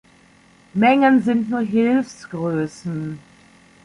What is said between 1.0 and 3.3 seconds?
sind nur Hilfsgrößen.